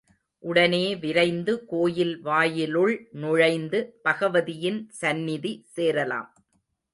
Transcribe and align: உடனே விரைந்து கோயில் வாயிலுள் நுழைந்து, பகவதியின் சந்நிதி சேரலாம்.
உடனே 0.43 0.95
விரைந்து 0.95 1.65
கோயில் 1.65 2.21
வாயிலுள் 2.21 2.95
நுழைந்து, 3.11 3.79
பகவதியின் 4.03 4.81
சந்நிதி 5.01 5.53
சேரலாம். 5.67 6.29